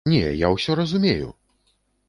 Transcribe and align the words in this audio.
Не, 0.11 0.21
я 0.39 0.49
ўсё 0.55 0.77
разумею! 0.81 1.31